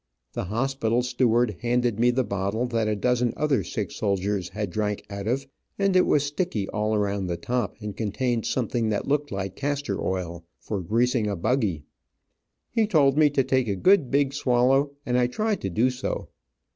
The 0.33 0.45
hospital 0.45 1.03
steward 1.03 1.57
handed 1.61 1.99
me 1.99 2.09
the 2.09 2.23
bottle 2.23 2.65
that 2.69 2.87
a 2.87 2.95
dozen 2.95 3.33
other 3.37 3.63
sick 3.63 3.91
soldiers 3.91 4.49
had 4.49 4.71
drank 4.71 5.05
out 5.11 5.27
of, 5.27 5.45
and 5.77 5.95
it 5.95 6.07
was 6.07 6.23
sticky 6.23 6.67
all 6.69 6.95
around 6.95 7.27
the 7.27 7.37
top, 7.37 7.75
and 7.79 7.95
contained 7.95 8.47
something 8.47 8.89
that 8.89 9.07
looked 9.07 9.31
like 9.31 9.55
castor 9.55 10.03
oil, 10.03 10.43
for 10.59 10.81
greasing 10.81 11.27
a 11.27 11.35
buggy. 11.35 11.83
He 12.71 12.87
told 12.87 13.15
me 13.15 13.29
to 13.29 13.43
take 13.43 13.67
a 13.67 13.75
good 13.75 14.09
big 14.09 14.33
swallow, 14.33 14.93
and 15.05 15.19
I 15.19 15.27
tried 15.27 15.61
to 15.61 15.69
do 15.69 15.91
so. 15.91 16.29